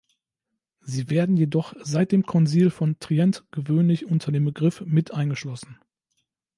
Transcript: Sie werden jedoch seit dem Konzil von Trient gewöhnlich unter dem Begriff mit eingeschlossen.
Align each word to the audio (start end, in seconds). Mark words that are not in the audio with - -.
Sie 0.79 1.11
werden 1.11 1.37
jedoch 1.37 1.75
seit 1.79 2.11
dem 2.11 2.25
Konzil 2.25 2.71
von 2.71 2.97
Trient 2.99 3.43
gewöhnlich 3.51 4.07
unter 4.07 4.31
dem 4.31 4.45
Begriff 4.45 4.81
mit 4.83 5.13
eingeschlossen. 5.13 5.77